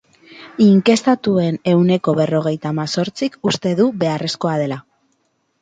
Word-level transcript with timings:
Inkestatuen 0.63 1.59
ehuneko 1.73 2.15
berrogeita 2.21 2.71
hamazortzik 2.71 3.39
uste 3.53 3.75
du 3.81 3.91
beharrezkoa 4.05 4.57
dela. 4.65 4.83